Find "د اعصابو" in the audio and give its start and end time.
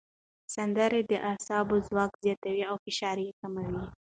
1.11-1.75